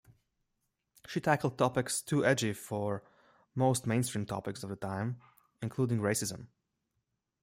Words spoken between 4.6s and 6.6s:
of the time, including racism.